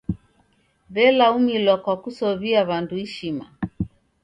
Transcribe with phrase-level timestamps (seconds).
[0.93, 3.45] W'elaumilwa kwa kusow'ia w'andu ishima.